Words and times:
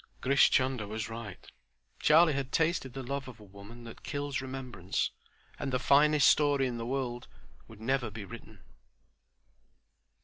Grish 0.19 0.49
Chunder 0.49 0.87
was 0.87 1.09
right. 1.09 1.45
Charlie 1.99 2.33
had 2.33 2.51
tasted 2.51 2.93
the 2.93 3.03
love 3.03 3.27
of 3.27 3.39
woman 3.39 3.83
that 3.83 4.01
kills 4.01 4.41
remembrance, 4.41 5.11
and 5.59 5.71
the 5.71 5.77
"finest 5.77 6.27
story" 6.27 6.65
in 6.65 6.77
the 6.79 6.87
world 6.87 7.27
would 7.67 7.79
never 7.79 8.09
be 8.09 8.25
written. 8.25 8.61